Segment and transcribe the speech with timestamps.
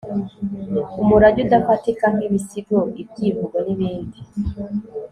[1.01, 4.19] umurage udafatika nk'ibisigo, ibyivugo n'ibindi